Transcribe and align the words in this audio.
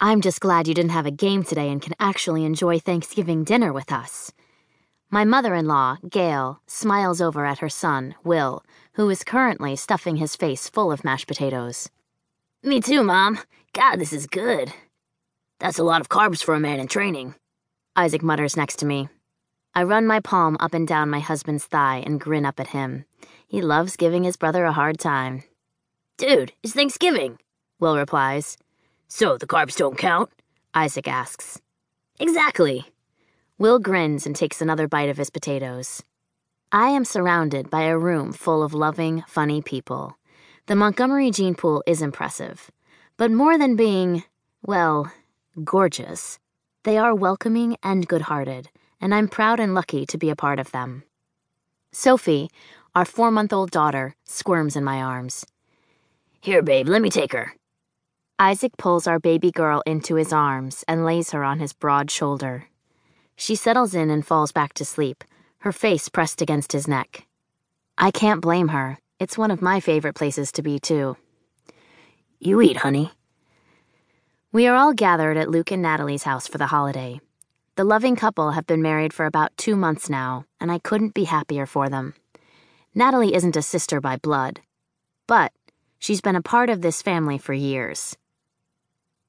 I'm 0.00 0.20
just 0.20 0.40
glad 0.40 0.68
you 0.68 0.74
didn't 0.74 0.92
have 0.92 1.06
a 1.06 1.10
game 1.10 1.42
today 1.42 1.68
and 1.70 1.82
can 1.82 1.94
actually 1.98 2.44
enjoy 2.44 2.78
Thanksgiving 2.78 3.42
dinner 3.42 3.72
with 3.72 3.90
us. 3.90 4.32
My 5.10 5.24
mother 5.24 5.56
in 5.56 5.66
law, 5.66 5.96
Gail, 6.08 6.60
smiles 6.68 7.20
over 7.20 7.44
at 7.44 7.58
her 7.58 7.68
son, 7.68 8.14
Will, 8.22 8.62
who 8.92 9.10
is 9.10 9.24
currently 9.24 9.74
stuffing 9.74 10.18
his 10.18 10.36
face 10.36 10.68
full 10.68 10.92
of 10.92 11.02
mashed 11.02 11.26
potatoes. 11.26 11.90
Me 12.62 12.80
too, 12.80 13.02
Mom. 13.02 13.40
God, 13.72 13.96
this 13.96 14.12
is 14.12 14.28
good. 14.28 14.72
That's 15.58 15.80
a 15.80 15.84
lot 15.84 16.00
of 16.00 16.08
carbs 16.08 16.44
for 16.44 16.54
a 16.54 16.60
man 16.60 16.78
in 16.78 16.86
training. 16.86 17.34
Isaac 17.96 18.22
mutters 18.22 18.56
next 18.56 18.76
to 18.76 18.86
me. 18.86 19.08
I 19.74 19.82
run 19.82 20.06
my 20.06 20.20
palm 20.20 20.56
up 20.60 20.74
and 20.74 20.86
down 20.86 21.10
my 21.10 21.20
husband's 21.20 21.64
thigh 21.64 22.04
and 22.06 22.20
grin 22.20 22.46
up 22.46 22.60
at 22.60 22.68
him. 22.68 23.04
He 23.48 23.62
loves 23.62 23.96
giving 23.96 24.22
his 24.22 24.36
brother 24.36 24.64
a 24.64 24.72
hard 24.72 25.00
time. 25.00 25.42
Dude, 26.18 26.52
it's 26.62 26.72
Thanksgiving, 26.72 27.38
Will 27.80 27.96
replies. 27.96 28.58
So 29.08 29.38
the 29.38 29.46
carbs 29.46 29.76
don't 29.76 29.96
count? 29.96 30.30
Isaac 30.74 31.08
asks. 31.08 31.60
Exactly. 32.20 32.84
Will 33.58 33.78
grins 33.78 34.26
and 34.26 34.36
takes 34.36 34.60
another 34.60 34.86
bite 34.86 35.08
of 35.08 35.16
his 35.16 35.30
potatoes. 35.30 36.02
I 36.70 36.90
am 36.90 37.06
surrounded 37.06 37.70
by 37.70 37.82
a 37.84 37.98
room 37.98 38.32
full 38.32 38.62
of 38.62 38.74
loving, 38.74 39.24
funny 39.26 39.62
people. 39.62 40.18
The 40.66 40.76
Montgomery 40.76 41.30
Gene 41.30 41.54
Pool 41.54 41.82
is 41.86 42.02
impressive. 42.02 42.70
But 43.16 43.30
more 43.30 43.56
than 43.56 43.74
being, 43.74 44.24
well, 44.62 45.10
gorgeous, 45.64 46.38
they 46.84 46.98
are 46.98 47.14
welcoming 47.14 47.76
and 47.82 48.06
good 48.06 48.22
hearted, 48.22 48.68
and 49.00 49.14
I'm 49.14 49.28
proud 49.28 49.58
and 49.58 49.74
lucky 49.74 50.04
to 50.06 50.18
be 50.18 50.28
a 50.28 50.36
part 50.36 50.58
of 50.58 50.70
them. 50.70 51.02
Sophie, 51.90 52.50
our 52.94 53.06
four 53.06 53.30
month 53.30 53.52
old 53.52 53.70
daughter, 53.70 54.14
squirms 54.24 54.76
in 54.76 54.84
my 54.84 55.00
arms. 55.00 55.46
Here, 56.40 56.62
babe, 56.62 56.86
let 56.86 57.02
me 57.02 57.10
take 57.10 57.32
her. 57.32 57.54
Isaac 58.40 58.76
pulls 58.76 59.08
our 59.08 59.18
baby 59.18 59.50
girl 59.50 59.82
into 59.84 60.14
his 60.14 60.32
arms 60.32 60.84
and 60.86 61.04
lays 61.04 61.32
her 61.32 61.42
on 61.42 61.58
his 61.58 61.72
broad 61.72 62.08
shoulder. 62.08 62.68
She 63.34 63.56
settles 63.56 63.96
in 63.96 64.10
and 64.10 64.24
falls 64.24 64.52
back 64.52 64.74
to 64.74 64.84
sleep, 64.84 65.24
her 65.58 65.72
face 65.72 66.08
pressed 66.08 66.40
against 66.40 66.70
his 66.70 66.86
neck. 66.86 67.26
I 67.96 68.12
can't 68.12 68.40
blame 68.40 68.68
her. 68.68 68.98
It's 69.18 69.36
one 69.36 69.50
of 69.50 69.60
my 69.60 69.80
favorite 69.80 70.14
places 70.14 70.52
to 70.52 70.62
be, 70.62 70.78
too. 70.78 71.16
You 72.38 72.60
eat, 72.60 72.76
honey. 72.76 73.10
We 74.52 74.68
are 74.68 74.76
all 74.76 74.92
gathered 74.92 75.36
at 75.36 75.50
Luke 75.50 75.72
and 75.72 75.82
Natalie's 75.82 76.22
house 76.22 76.46
for 76.46 76.58
the 76.58 76.68
holiday. 76.68 77.20
The 77.74 77.82
loving 77.82 78.14
couple 78.14 78.52
have 78.52 78.68
been 78.68 78.82
married 78.82 79.12
for 79.12 79.26
about 79.26 79.56
two 79.56 79.74
months 79.74 80.08
now, 80.08 80.44
and 80.60 80.70
I 80.70 80.78
couldn't 80.78 81.12
be 81.12 81.24
happier 81.24 81.66
for 81.66 81.88
them. 81.88 82.14
Natalie 82.94 83.34
isn't 83.34 83.56
a 83.56 83.62
sister 83.62 84.00
by 84.00 84.16
blood, 84.16 84.60
but 85.26 85.50
she's 85.98 86.20
been 86.20 86.36
a 86.36 86.40
part 86.40 86.70
of 86.70 86.82
this 86.82 87.02
family 87.02 87.36
for 87.36 87.52
years. 87.52 88.16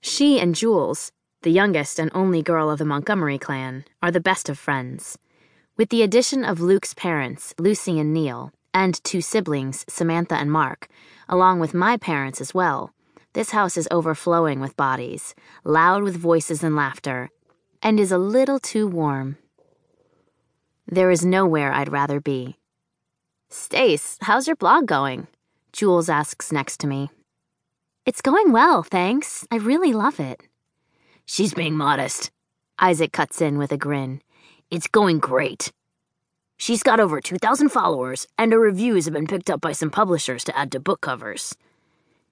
She 0.01 0.39
and 0.39 0.55
Jules, 0.55 1.11
the 1.41 1.51
youngest 1.51 1.99
and 1.99 2.09
only 2.13 2.41
girl 2.41 2.69
of 2.69 2.79
the 2.79 2.85
Montgomery 2.85 3.37
clan, 3.37 3.85
are 4.01 4.11
the 4.11 4.19
best 4.19 4.49
of 4.49 4.57
friends. 4.57 5.17
With 5.77 5.89
the 5.89 6.03
addition 6.03 6.43
of 6.45 6.61
Luke's 6.61 6.93
parents, 6.93 7.53
Lucy 7.57 7.99
and 7.99 8.13
Neil, 8.13 8.51
and 8.73 9.03
two 9.03 9.21
siblings, 9.21 9.85
Samantha 9.89 10.35
and 10.35 10.51
Mark, 10.51 10.87
along 11.27 11.59
with 11.59 11.73
my 11.73 11.97
parents 11.97 12.39
as 12.39 12.53
well, 12.53 12.93
this 13.33 13.51
house 13.51 13.77
is 13.77 13.87
overflowing 13.91 14.59
with 14.59 14.77
bodies, 14.77 15.35
loud 15.63 16.03
with 16.03 16.15
voices 16.15 16.63
and 16.63 16.75
laughter, 16.75 17.29
and 17.81 17.99
is 17.99 18.11
a 18.11 18.17
little 18.17 18.59
too 18.59 18.87
warm. 18.87 19.37
There 20.87 21.11
is 21.11 21.25
nowhere 21.25 21.71
I'd 21.71 21.91
rather 21.91 22.19
be. 22.19 22.57
Stace, 23.49 24.17
how's 24.21 24.47
your 24.47 24.55
blog 24.55 24.85
going? 24.85 25.27
Jules 25.71 26.09
asks 26.09 26.51
next 26.51 26.79
to 26.79 26.87
me. 26.87 27.09
It's 28.09 28.23
going 28.23 28.51
well, 28.51 28.81
thanks. 28.81 29.45
I 29.51 29.57
really 29.57 29.93
love 29.93 30.19
it. 30.19 30.41
She's 31.27 31.53
being 31.53 31.77
modest. 31.77 32.31
Isaac 32.79 33.11
cuts 33.11 33.39
in 33.39 33.59
with 33.59 33.71
a 33.71 33.77
grin. 33.77 34.23
It's 34.71 34.87
going 34.87 35.19
great. 35.19 35.71
She's 36.57 36.81
got 36.81 36.99
over 36.99 37.21
2,000 37.21 37.69
followers, 37.69 38.25
and 38.35 38.51
her 38.51 38.59
reviews 38.59 39.05
have 39.05 39.13
been 39.13 39.27
picked 39.27 39.51
up 39.51 39.61
by 39.61 39.73
some 39.73 39.91
publishers 39.91 40.43
to 40.45 40.57
add 40.57 40.71
to 40.71 40.79
book 40.79 41.01
covers. 41.01 41.55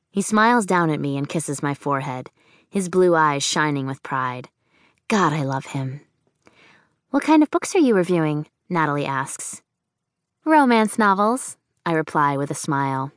He 0.09 0.23
smiles 0.23 0.65
down 0.65 0.89
at 0.89 0.99
me 0.99 1.15
and 1.15 1.29
kisses 1.29 1.61
my 1.61 1.75
forehead, 1.75 2.31
his 2.71 2.89
blue 2.89 3.13
eyes 3.13 3.43
shining 3.43 3.85
with 3.85 4.01
pride. 4.01 4.49
God, 5.07 5.31
I 5.31 5.43
love 5.43 5.67
him. 5.67 6.01
What 7.11 7.21
kind 7.21 7.43
of 7.43 7.51
books 7.51 7.75
are 7.75 7.85
you 7.87 7.93
reviewing? 7.93 8.47
Natalie 8.67 9.05
asks. 9.05 9.61
Romance 10.43 10.97
novels, 10.97 11.55
I 11.85 11.93
reply 11.93 12.35
with 12.35 12.49
a 12.49 12.55
smile. 12.55 13.11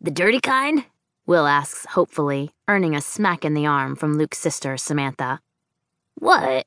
The 0.00 0.10
dirty 0.10 0.40
kind? 0.40 0.86
Will 1.30 1.46
asks 1.46 1.86
hopefully, 1.86 2.50
earning 2.66 2.96
a 2.96 3.00
smack 3.00 3.44
in 3.44 3.54
the 3.54 3.64
arm 3.64 3.94
from 3.94 4.18
Luke's 4.18 4.38
sister, 4.38 4.76
Samantha. 4.76 5.38
What? 6.18 6.66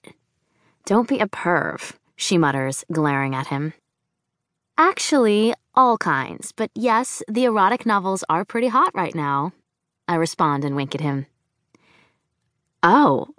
Don't 0.85 1.05
be 1.05 1.19
a 1.19 1.27
perv, 1.27 1.91
she 2.15 2.37
mutters, 2.37 2.85
glaring 2.89 3.35
at 3.35 3.47
him. 3.47 3.73
Actually, 4.77 5.53
all 5.75 5.97
kinds, 5.97 6.53
but 6.53 6.71
yes, 6.75 7.21
the 7.27 7.43
erotic 7.43 7.85
novels 7.85 8.23
are 8.29 8.45
pretty 8.45 8.69
hot 8.69 8.95
right 8.95 9.13
now. 9.13 9.51
I 10.07 10.15
respond 10.15 10.63
and 10.63 10.77
wink 10.77 10.95
at 10.95 11.01
him. 11.01 11.25
Oh, 12.81 13.35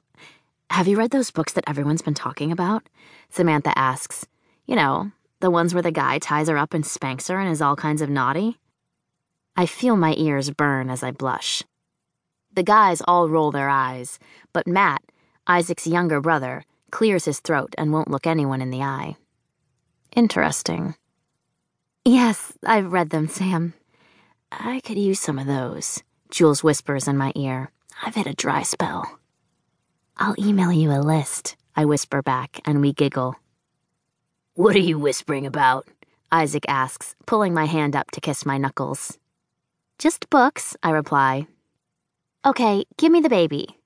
have 0.69 0.87
you 0.87 0.99
read 0.99 1.11
those 1.11 1.31
books 1.31 1.55
that 1.55 1.65
everyone's 1.67 2.03
been 2.03 2.13
talking 2.13 2.53
about? 2.53 2.87
Samantha 3.31 3.73
asks. 3.79 4.27
You 4.67 4.77
know, 4.77 5.11
the 5.41 5.51
ones 5.51 5.73
where 5.73 5.83
the 5.83 5.91
guy 5.91 6.19
ties 6.19 6.51
her 6.51 6.59
up 6.59 6.75
and 6.75 6.85
spanks 6.85 7.29
her 7.29 7.41
and 7.41 7.51
is 7.51 7.63
all 7.63 7.77
kinds 7.77 8.03
of 8.03 8.11
naughty? 8.11 8.59
I 9.57 9.67
feel 9.67 9.97
my 9.97 10.15
ears 10.19 10.51
burn 10.51 10.91
as 10.91 11.03
I 11.03 11.13
blush. 11.13 11.63
The 12.53 12.63
guys 12.63 13.03
all 13.07 13.29
roll 13.29 13.51
their 13.51 13.69
eyes, 13.69 14.19
but 14.53 14.67
Matt, 14.67 15.03
Isaac's 15.47 15.87
younger 15.87 16.21
brother, 16.21 16.65
clears 16.91 17.25
his 17.25 17.41
throat 17.41 17.75
and 17.79 17.93
won't 17.93 18.11
look 18.11 18.27
anyone 18.27 18.61
in 18.61 18.71
the 18.71 18.83
eye. 18.83 19.17
Interesting. 20.17 20.95
Yes, 22.05 22.53
I've 22.65 22.93
read 22.93 23.11
them, 23.11 23.29
Sam. 23.29 23.75
I 24.53 24.81
could 24.81 24.99
use 24.99 25.21
some 25.21 25.39
of 25.39 25.47
those, 25.47 26.03
Jules 26.31 26.63
whispers 26.63 27.09
in 27.09 27.17
my 27.17 27.33
ear. 27.35 27.71
I've 28.05 28.15
had 28.15 28.27
a 28.27 28.35
dry 28.35 28.63
spell. 28.63 29.19
I'll 30.17 30.35
email 30.39 30.73
you 30.73 30.91
a 30.93 31.03
list, 31.03 31.57
I 31.77 31.85
whisper 31.85 32.23
back, 32.23 32.61
and 32.65 32.81
we 32.81 32.93
giggle. 32.93 33.37
What 34.55 34.77
are 34.77 34.81
you 34.81 34.99
whispering 34.99 35.47
about? 35.47 35.89
Isaac 36.31 36.65
asks, 36.69 37.17
pulling 37.27 37.55
my 37.55 37.65
hand 37.65 37.97
up 37.97 38.11
to 38.13 38.21
kiss 38.21 38.47
my 38.47 38.59
knuckles. 38.59 39.19
Just 39.99 40.29
books, 40.29 40.77
I 40.83 40.91
reply. 40.91 41.47
Okay, 42.45 42.85
give 42.99 43.13
me 43.13 43.21
the 43.21 43.29
baby. 43.29 43.79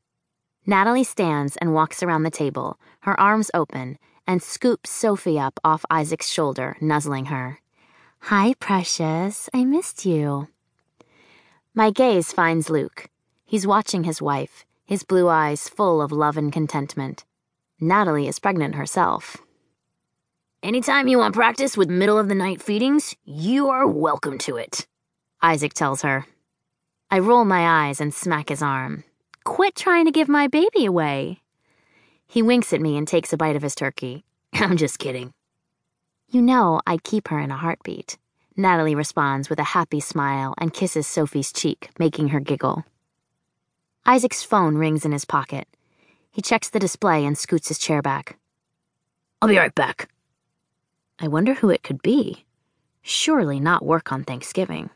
Natalie 0.67 1.05
stands 1.05 1.57
and 1.57 1.75
walks 1.75 2.03
around 2.03 2.23
the 2.23 2.31
table, 2.31 2.79
her 3.01 3.19
arms 3.21 3.51
open, 3.55 3.99
and 4.27 4.43
scoops 4.43 4.91
Sophie 4.91 5.39
up 5.39 5.61
off 5.63 5.85
Isaac's 5.91 6.29
shoulder, 6.29 6.77
nuzzling 6.81 7.27
her. 7.27 7.61
Hi, 8.21 8.55
precious. 8.55 9.49
I 9.55 9.65
missed 9.65 10.05
you. 10.05 10.49
My 11.75 11.91
gaze 11.91 12.33
finds 12.33 12.69
Luke. 12.69 13.09
He's 13.45 13.67
watching 13.67 14.05
his 14.05 14.21
wife, 14.21 14.65
his 14.85 15.05
blue 15.05 15.29
eyes 15.29 15.69
full 15.69 16.03
of 16.03 16.11
love 16.11 16.37
and 16.37 16.53
contentment. 16.53 17.25
Natalie 17.81 18.29
is 18.29 18.39
pregnant 18.39 18.75
herself. 18.75 19.37
Anytime 20.63 21.07
you 21.07 21.19
want 21.19 21.35
practice 21.35 21.77
with 21.77 21.89
middle 21.89 22.19
of 22.19 22.29
the 22.29 22.35
night 22.35 22.61
feedings, 22.61 23.15
you 23.25 23.69
are 23.69 23.87
welcome 23.87 24.39
to 24.39 24.57
it. 24.57 24.87
Isaac 25.43 25.73
tells 25.73 26.03
her. 26.03 26.27
I 27.11 27.21
roll 27.21 27.45
my 27.45 27.87
eyes 27.87 28.01
and 28.01 28.13
smack 28.13 28.49
his 28.49 28.63
arm. 28.63 29.05
Quit 29.45 29.75
trying 29.75 30.05
to 30.05 30.11
give 30.11 30.29
my 30.29 30.49
baby 30.49 30.85
away. 30.85 31.41
He 32.27 32.43
winks 32.43 32.73
at 32.73 32.81
me 32.81 32.97
and 32.97 33.07
takes 33.07 33.33
a 33.33 33.37
bite 33.37 33.57
of 33.57 33.63
his 33.63 33.75
turkey. 33.75 34.25
I'm 34.53 34.77
just 34.77 34.99
kidding. 34.99 35.33
You 36.29 36.43
know 36.43 36.81
I'd 36.87 37.05
keep 37.05 37.29
her 37.29 37.39
in 37.39 37.51
a 37.51 37.57
heartbeat. 37.57 38.19
Natalie 38.57 38.95
responds 38.95 39.49
with 39.49 39.61
a 39.61 39.73
happy 39.75 40.01
smile 40.01 40.55
and 40.59 40.75
kisses 40.75 41.07
Sophie's 41.07 41.53
cheek, 41.53 41.91
making 41.99 42.29
her 42.29 42.41
giggle. 42.41 42.85
Isaac's 44.05 44.43
phone 44.43 44.77
rings 44.77 45.05
in 45.05 45.13
his 45.13 45.25
pocket. 45.25 45.69
He 46.33 46.43
checks 46.43 46.69
the 46.69 46.81
display 46.81 47.25
and 47.25 47.39
scoots 47.39 47.69
his 47.69 47.79
chair 47.79 48.03
back. 48.03 48.37
I'll 49.41 49.49
be 49.49 49.57
right 49.57 49.75
back. 49.75 50.09
I 51.21 51.29
wonder 51.29 51.55
who 51.55 51.71
it 51.71 51.83
could 51.83 52.03
be. 52.03 52.45
Surely 53.03 53.61
not 53.61 53.85
work 53.85 54.13
on 54.13 54.25
Thanksgiving. 54.25 54.91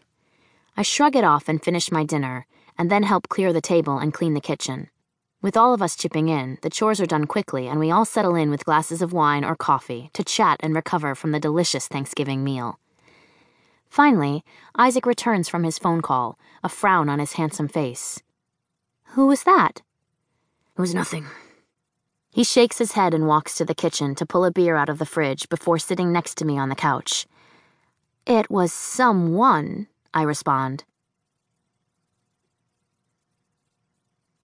I 0.83 0.85
shrug 0.85 1.15
it 1.15 1.23
off 1.23 1.49
and 1.49 1.63
finish 1.63 1.93
my 1.93 2.03
dinner, 2.03 2.45
and 2.77 2.91
then 2.91 3.05
help 3.05 3.29
clear 3.29 3.53
the 3.53 3.61
table 3.61 3.99
and 3.99 4.13
clean 4.13 4.35
the 4.35 4.41
kitchen. 4.41 4.91
With 5.41 5.57
all 5.57 5.73
of 5.75 5.81
us 5.81 5.95
chipping 5.95 6.29
in, 6.29 6.59
the 6.63 6.71
chores 6.71 7.01
are 7.01 7.07
done 7.07 7.29
quickly 7.29 7.69
and 7.69 7.79
we 7.79 7.93
all 7.93 8.05
settle 8.05 8.35
in 8.35 8.51
with 8.51 8.65
glasses 8.65 9.01
of 9.01 9.13
wine 9.13 9.45
or 9.45 9.55
coffee 9.55 10.11
to 10.13 10.25
chat 10.25 10.57
and 10.59 10.75
recover 10.75 11.15
from 11.15 11.31
the 11.31 11.39
delicious 11.39 11.87
Thanksgiving 11.87 12.43
meal. 12.43 12.81
Finally, 13.91 14.43
Isaac 14.77 15.07
returns 15.07 15.49
from 15.49 15.63
his 15.63 15.79
phone 15.79 16.03
call, 16.03 16.37
a 16.65 16.69
frown 16.69 17.09
on 17.09 17.21
his 17.21 17.35
handsome 17.35 17.69
face. 17.69 18.21
Who 19.15 19.29
was 19.29 19.45
that? 19.45 19.83
It 20.77 20.81
was 20.81 20.97
nothing. 20.97 21.27
He 22.33 22.43
shakes 22.43 22.79
his 22.79 22.95
head 22.95 23.15
and 23.15 23.29
walks 23.29 23.55
to 23.55 23.65
the 23.65 23.73
kitchen 23.73 24.17
to 24.17 24.27
pull 24.27 24.45
a 24.45 24.51
beer 24.51 24.75
out 24.75 24.89
of 24.89 24.99
the 24.99 25.07
fridge 25.07 25.49
before 25.49 25.79
sitting 25.79 26.11
next 26.11 26.39
to 26.39 26.45
me 26.45 26.59
on 26.59 26.71
the 26.71 26.75
couch. 26.75 27.29
It 28.27 28.51
was 28.51 28.73
someone, 28.73 29.87
I 30.15 30.23
respond. 30.23 30.85